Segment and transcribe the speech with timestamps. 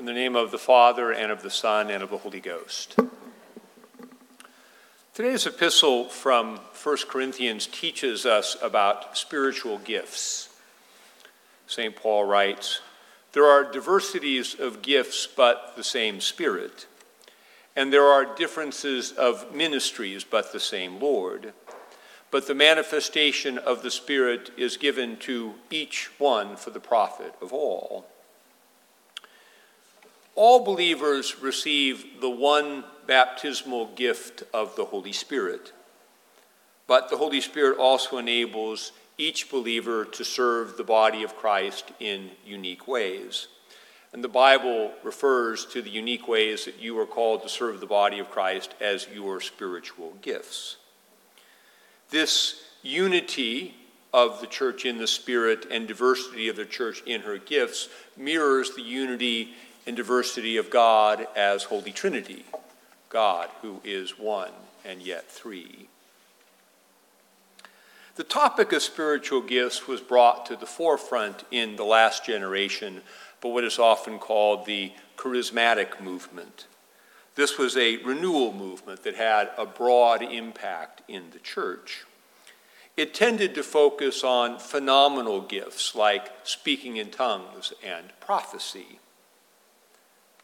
[0.00, 2.98] In the name of the Father, and of the Son, and of the Holy Ghost.
[5.12, 10.48] Today's epistle from 1 Corinthians teaches us about spiritual gifts.
[11.66, 11.94] St.
[11.94, 12.80] Paul writes,
[13.32, 16.86] There are diversities of gifts, but the same Spirit.
[17.76, 21.52] And there are differences of ministries, but the same Lord.
[22.30, 27.52] But the manifestation of the Spirit is given to each one for the profit of
[27.52, 28.06] all.
[30.42, 35.74] All believers receive the one baptismal gift of the Holy Spirit.
[36.86, 42.30] But the Holy Spirit also enables each believer to serve the body of Christ in
[42.42, 43.48] unique ways.
[44.14, 47.84] And the Bible refers to the unique ways that you are called to serve the
[47.84, 50.78] body of Christ as your spiritual gifts.
[52.08, 53.74] This unity
[54.14, 58.74] of the church in the Spirit and diversity of the church in her gifts mirrors
[58.74, 59.50] the unity
[59.86, 62.44] and diversity of God as Holy Trinity,
[63.08, 64.52] God who is one
[64.84, 65.88] and yet three.
[68.16, 73.02] The topic of spiritual gifts was brought to the forefront in the last generation
[73.40, 76.66] by what is often called the charismatic movement.
[77.34, 82.04] This was a renewal movement that had a broad impact in the church.
[82.96, 88.98] It tended to focus on phenomenal gifts like speaking in tongues and prophecy.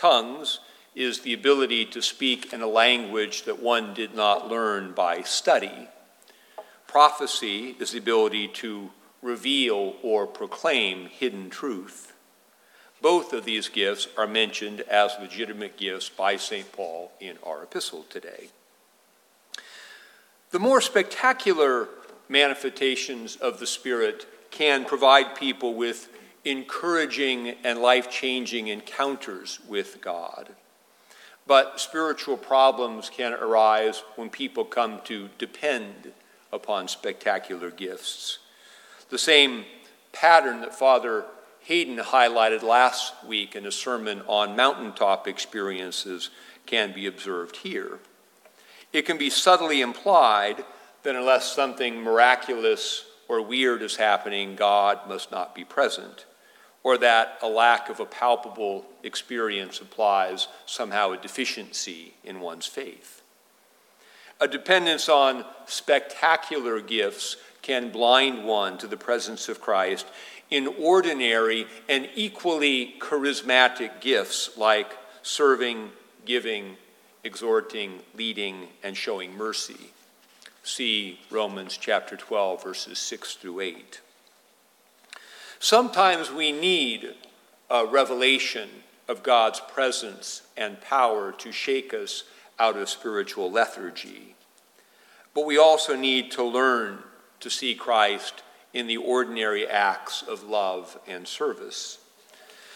[0.00, 0.60] Tongues
[0.94, 5.88] is the ability to speak in a language that one did not learn by study.
[6.86, 8.90] Prophecy is the ability to
[9.20, 12.14] reveal or proclaim hidden truth.
[13.02, 16.72] Both of these gifts are mentioned as legitimate gifts by St.
[16.72, 18.48] Paul in our epistle today.
[20.50, 21.88] The more spectacular
[22.26, 26.08] manifestations of the Spirit can provide people with
[26.44, 30.50] encouraging and life changing encounters with God.
[31.46, 36.12] But spiritual problems can arise when people come to depend
[36.52, 38.38] upon spectacular gifts.
[39.10, 39.64] The same
[40.12, 41.24] pattern that Father
[41.60, 46.30] Hayden highlighted last week in a sermon on mountaintop experiences
[46.66, 47.98] can be observed here.
[48.92, 50.64] It can be subtly implied
[51.02, 56.24] that unless something miraculous or weird is happening, God must not be present
[56.82, 63.22] or that a lack of a palpable experience implies somehow a deficiency in one's faith.
[64.40, 70.06] A dependence on spectacular gifts can blind one to the presence of Christ
[70.50, 75.90] in ordinary and equally charismatic gifts like serving,
[76.24, 76.76] giving,
[77.22, 79.90] exhorting, leading, and showing mercy.
[80.62, 84.00] See Romans chapter 12, verses 6 through 8.
[85.62, 87.14] Sometimes we need
[87.68, 88.70] a revelation
[89.06, 92.24] of God's presence and power to shake us
[92.58, 94.34] out of spiritual lethargy.
[95.34, 97.00] But we also need to learn
[97.40, 101.98] to see Christ in the ordinary acts of love and service.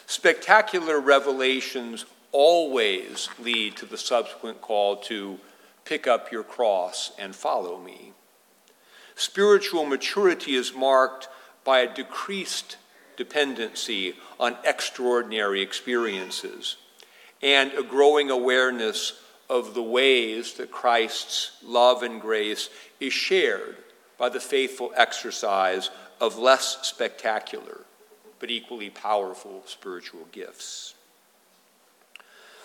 [0.04, 5.38] Spectacular revelations always lead to the subsequent call to
[5.86, 8.12] pick up your cross and follow me.
[9.14, 11.28] Spiritual maturity is marked
[11.64, 12.76] by a decreased
[13.16, 16.76] dependency on extraordinary experiences
[17.42, 22.70] and a growing awareness of the ways that Christ's love and grace
[23.00, 23.76] is shared
[24.19, 27.82] by the faithful exercise of less spectacular
[28.44, 30.94] but equally powerful spiritual gifts.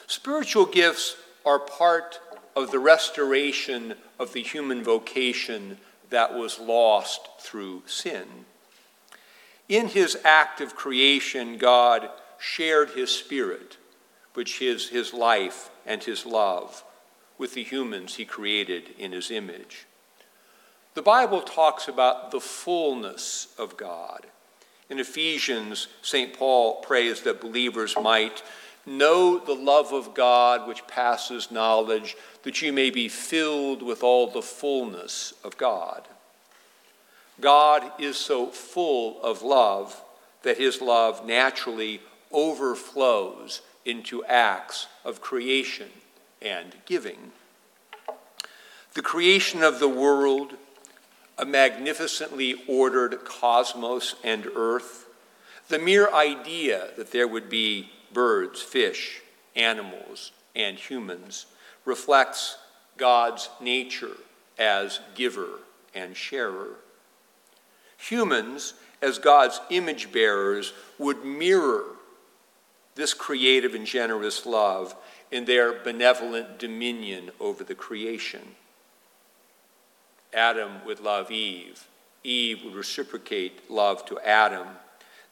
[0.07, 2.19] Spiritual gifts are part
[2.55, 5.77] of the restoration of the human vocation
[6.09, 8.25] that was lost through sin.
[9.69, 12.09] In his act of creation, God
[12.39, 13.77] shared his spirit,
[14.33, 16.83] which is his life and his love,
[17.37, 19.85] with the humans he created in his image.
[20.95, 24.25] The Bible talks about the fullness of God.
[24.89, 26.33] In Ephesians, St.
[26.33, 28.41] Paul prays that believers might
[28.87, 34.31] know the love of God which passes knowledge, that you may be filled with all
[34.31, 36.07] the fullness of God.
[37.41, 40.01] God is so full of love
[40.43, 42.01] that his love naturally
[42.31, 45.89] overflows into acts of creation
[46.41, 47.31] and giving.
[48.93, 50.53] The creation of the world,
[51.37, 55.05] a magnificently ordered cosmos and earth,
[55.69, 59.21] the mere idea that there would be birds, fish,
[59.55, 61.45] animals, and humans
[61.85, 62.57] reflects
[62.97, 64.17] God's nature
[64.57, 65.59] as giver
[65.93, 66.75] and sharer.
[67.99, 71.83] Humans, as God's image bearers, would mirror
[72.95, 74.95] this creative and generous love
[75.31, 78.55] in their benevolent dominion over the creation.
[80.33, 81.87] Adam would love Eve.
[82.23, 84.67] Eve would reciprocate love to Adam.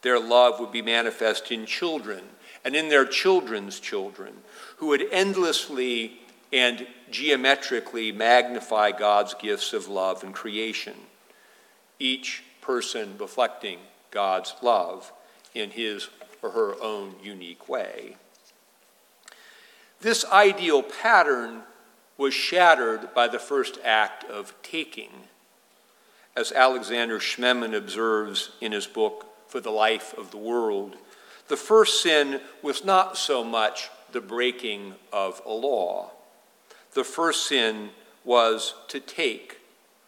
[0.01, 2.23] Their love would be manifest in children
[2.63, 4.33] and in their children's children,
[4.77, 6.19] who would endlessly
[6.51, 10.95] and geometrically magnify God's gifts of love and creation,
[11.99, 13.79] each person reflecting
[14.11, 15.13] God's love
[15.55, 16.09] in his
[16.43, 18.17] or her own unique way.
[20.01, 21.61] This ideal pattern
[22.17, 25.09] was shattered by the first act of taking.
[26.35, 30.97] As Alexander Schmemann observes in his book, For the Life of the World,
[31.47, 36.11] the first sin was not so much the breaking of a law.
[36.93, 37.91] The first sin
[38.25, 39.61] was to take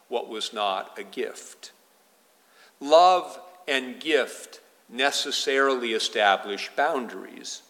[0.10, 1.72] what was not a gift.
[2.80, 7.62] Love and gift necessarily establish boundaries.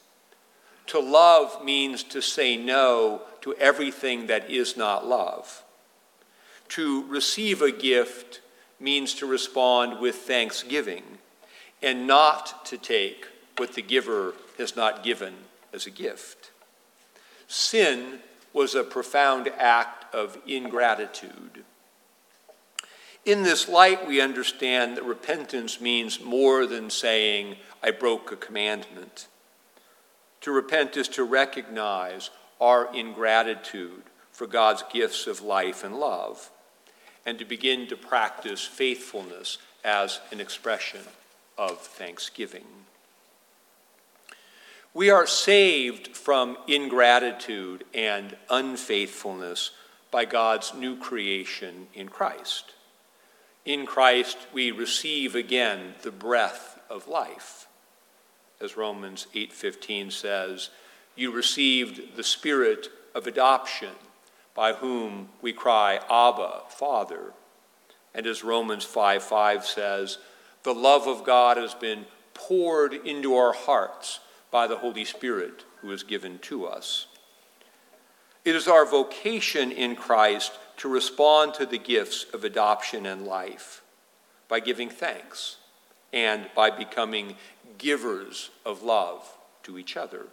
[0.87, 5.63] To love means to say no to everything that is not love.
[6.69, 8.41] To receive a gift
[8.79, 11.03] means to respond with thanksgiving
[11.81, 13.27] and not to take
[13.57, 15.33] what the giver has not given
[15.73, 16.51] as a gift.
[17.47, 18.19] Sin
[18.53, 21.63] was a profound act of ingratitude.
[23.29, 29.27] In this light, we understand that repentance means more than saying, I broke a commandment.
[30.41, 36.49] To repent is to recognize our ingratitude for God's gifts of life and love,
[37.23, 41.01] and to begin to practice faithfulness as an expression
[41.55, 42.65] of thanksgiving.
[44.95, 49.69] We are saved from ingratitude and unfaithfulness
[50.09, 52.73] by God's new creation in Christ.
[53.69, 57.67] In Christ, we receive again the breath of life.
[58.59, 60.71] As Romans 8:15 says,
[61.15, 63.93] you received the spirit of adoption
[64.55, 67.33] by whom we cry, Abba, Father.
[68.15, 70.17] And as Romans 5 5 says,
[70.63, 74.19] the love of God has been poured into our hearts
[74.49, 77.05] by the Holy Spirit who is given to us.
[78.43, 83.81] It is our vocation in Christ to respond to the gifts of adoption and life
[84.47, 85.57] by giving thanks
[86.13, 87.35] and by becoming
[87.77, 90.27] givers of love to each other.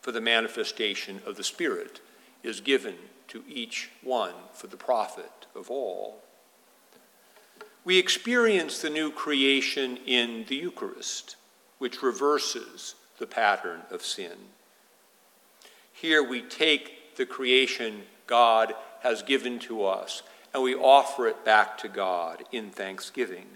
[0.00, 2.00] For the manifestation of the Spirit
[2.44, 2.94] is given
[3.28, 6.22] to each one for the profit of all.
[7.84, 11.34] We experience the new creation in the Eucharist
[11.78, 14.36] which reverses the pattern of sin.
[15.92, 20.22] Here we take the creation God has given to us
[20.54, 23.46] and we offer it back to God in thanksgiving.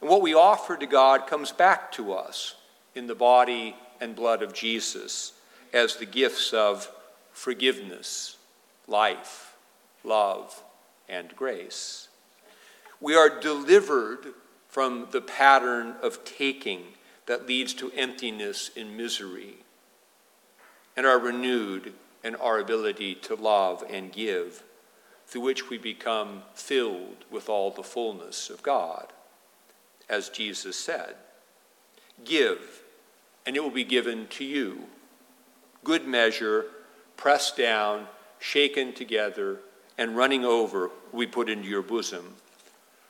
[0.00, 2.56] And what we offer to God comes back to us
[2.96, 5.32] in the body and blood of Jesus
[5.72, 6.90] as the gifts of
[7.32, 8.36] forgiveness,
[8.88, 9.54] life,
[10.02, 10.62] love,
[11.08, 12.08] and grace.
[13.00, 14.34] We are delivered
[14.68, 16.82] from the pattern of taking
[17.26, 19.58] that leads to emptiness and misery,
[20.96, 21.92] and are renewed
[22.26, 24.64] in our ability to love and give,
[25.28, 29.12] through which we become filled with all the fullness of God.
[30.08, 31.14] As Jesus said,
[32.24, 32.82] Give,
[33.46, 34.86] and it will be given to you.
[35.84, 36.66] Good measure,
[37.16, 38.08] pressed down,
[38.40, 39.60] shaken together,
[39.96, 42.34] and running over, we put into your bosom.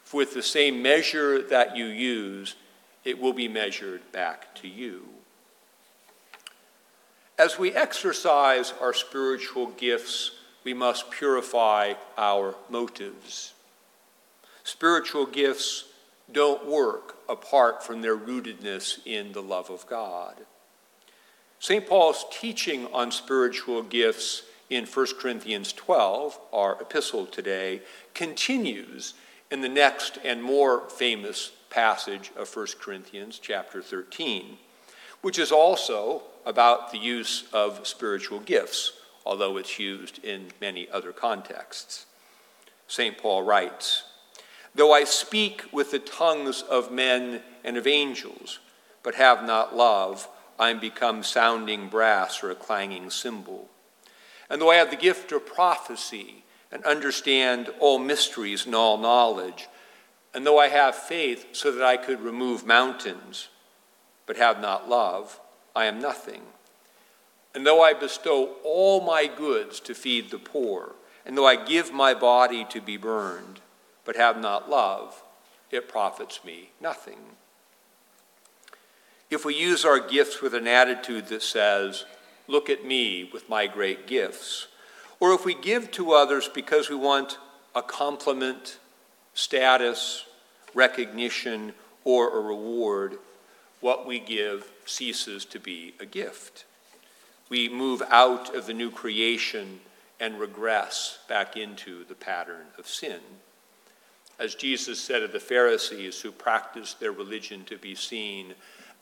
[0.04, 2.54] For with the same measure that you use,
[3.02, 5.08] it will be measured back to you.
[7.38, 10.30] As we exercise our spiritual gifts,
[10.64, 13.52] we must purify our motives.
[14.64, 15.84] Spiritual gifts
[16.32, 20.34] don't work apart from their rootedness in the love of God.
[21.60, 21.86] St.
[21.86, 27.82] Paul's teaching on spiritual gifts in 1 Corinthians 12, our epistle today,
[28.14, 29.12] continues
[29.50, 34.56] in the next and more famous passage of 1 Corinthians chapter 13,
[35.26, 38.92] which is also about the use of spiritual gifts,
[39.24, 42.06] although it's used in many other contexts.
[42.86, 43.18] St.
[43.18, 44.04] Paul writes,
[44.72, 48.60] Though I speak with the tongues of men and of angels,
[49.02, 50.28] but have not love,
[50.60, 53.68] I am become sounding brass or a clanging cymbal.
[54.48, 59.66] And though I have the gift of prophecy and understand all mysteries and all knowledge,
[60.32, 63.48] and though I have faith so that I could remove mountains,
[64.26, 65.40] but have not love,
[65.74, 66.42] I am nothing.
[67.54, 71.92] And though I bestow all my goods to feed the poor, and though I give
[71.92, 73.60] my body to be burned,
[74.04, 75.22] but have not love,
[75.70, 77.18] it profits me nothing.
[79.28, 82.04] if we use our gifts with an attitude that says,
[82.48, 84.68] Look at me with my great gifts,
[85.18, 87.38] or if we give to others because we want
[87.74, 88.78] a compliment,
[89.34, 90.24] status,
[90.72, 91.72] recognition,
[92.04, 93.18] or a reward,
[93.86, 96.64] what we give ceases to be a gift.
[97.48, 99.78] We move out of the new creation
[100.18, 103.20] and regress back into the pattern of sin.
[104.40, 108.54] As Jesus said of the Pharisees who practiced their religion to be seen,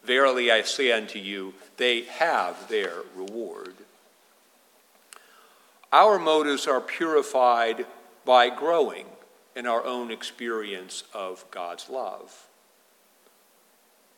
[0.02, 3.72] Verily I say unto you, they have their reward.
[5.94, 7.86] Our motives are purified
[8.26, 9.06] by growing
[9.56, 12.48] in our own experience of God's love.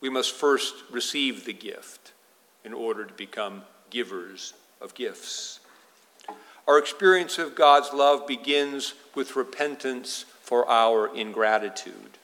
[0.06, 2.12] We must first receive the gift
[2.64, 5.58] in order to become givers of gifts.
[6.68, 12.18] Our experience of God's love begins with repentance for our ingratitude,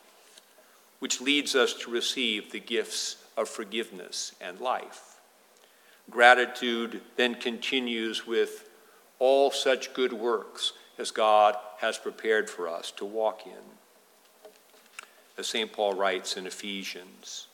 [1.01, 5.17] which leads us to receive the gifts of forgiveness and life.
[6.09, 8.71] Gratitude then continues with
[9.19, 14.53] all such good works as God has prepared for us to walk in.
[15.37, 15.73] As St.
[15.73, 17.49] Paul writes in Ephesians,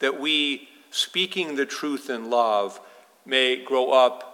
[0.00, 2.80] that we, speaking the truth in love,
[3.24, 4.30] may grow up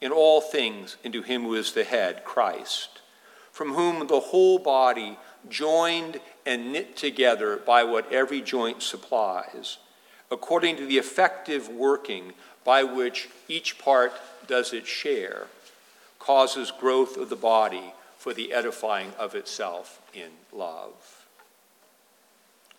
[0.00, 3.00] in all things into Him who is the head, Christ,
[3.52, 9.78] from whom the whole body, joined and knit together by what every joint supplies,
[10.30, 12.32] according to the effective working
[12.64, 14.12] by which each part
[14.46, 15.46] does its share,
[16.18, 21.17] causes growth of the body for the edifying of itself in love.